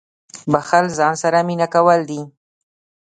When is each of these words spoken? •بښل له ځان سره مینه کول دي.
•بښل 0.51 0.85
له 0.89 0.93
ځان 0.97 1.13
سره 1.23 1.37
مینه 1.47 1.67
کول 1.75 1.99
دي. 2.09 2.21